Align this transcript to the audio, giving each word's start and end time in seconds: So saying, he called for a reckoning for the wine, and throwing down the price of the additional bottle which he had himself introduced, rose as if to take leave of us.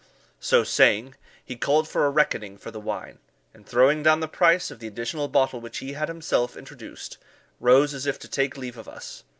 So 0.39 0.63
saying, 0.63 1.13
he 1.45 1.55
called 1.55 1.87
for 1.87 2.07
a 2.07 2.09
reckoning 2.09 2.57
for 2.57 2.71
the 2.71 2.79
wine, 2.79 3.19
and 3.53 3.67
throwing 3.67 4.01
down 4.01 4.19
the 4.19 4.27
price 4.27 4.71
of 4.71 4.79
the 4.79 4.87
additional 4.87 5.27
bottle 5.27 5.61
which 5.61 5.77
he 5.77 5.93
had 5.93 6.07
himself 6.07 6.57
introduced, 6.57 7.19
rose 7.59 7.93
as 7.93 8.07
if 8.07 8.17
to 8.21 8.27
take 8.27 8.57
leave 8.57 8.79
of 8.79 8.87
us. 8.87 9.23